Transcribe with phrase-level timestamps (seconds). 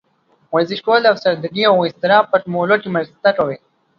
[0.53, 3.57] ورزش کول د افسردګۍ او اضطراب په کمولو کې مرسته کوي.